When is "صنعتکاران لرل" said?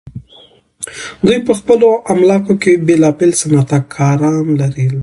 3.41-4.95